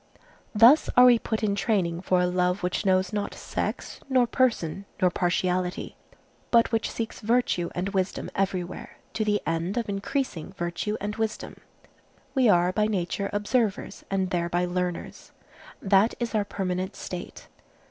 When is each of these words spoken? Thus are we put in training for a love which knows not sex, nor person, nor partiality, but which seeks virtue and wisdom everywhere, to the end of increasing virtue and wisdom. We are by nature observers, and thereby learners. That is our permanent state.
Thus 0.55 0.89
are 0.97 1.05
we 1.05 1.19
put 1.19 1.43
in 1.43 1.53
training 1.53 2.01
for 2.01 2.21
a 2.21 2.25
love 2.25 2.63
which 2.63 2.87
knows 2.87 3.13
not 3.13 3.35
sex, 3.35 3.99
nor 4.09 4.25
person, 4.25 4.85
nor 4.99 5.11
partiality, 5.11 5.95
but 6.49 6.71
which 6.71 6.89
seeks 6.89 7.19
virtue 7.19 7.69
and 7.75 7.89
wisdom 7.89 8.31
everywhere, 8.33 8.97
to 9.13 9.23
the 9.23 9.39
end 9.45 9.77
of 9.77 9.87
increasing 9.87 10.53
virtue 10.53 10.97
and 10.99 11.17
wisdom. 11.17 11.57
We 12.33 12.49
are 12.49 12.71
by 12.71 12.87
nature 12.87 13.29
observers, 13.31 14.03
and 14.09 14.31
thereby 14.31 14.65
learners. 14.65 15.33
That 15.83 16.15
is 16.19 16.33
our 16.33 16.45
permanent 16.45 16.95
state. 16.95 17.47